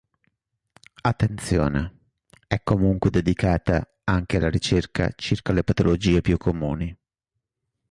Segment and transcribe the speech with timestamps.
[1.01, 1.99] Attenzione
[2.47, 6.97] è comunque dedicata anche alla ricerca circa le patologie più comuni.